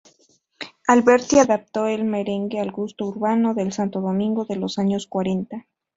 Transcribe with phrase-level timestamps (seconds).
[0.87, 5.67] Alberti adaptó el merengue al gusto urbano del Santo Domingo de los años cuarenta.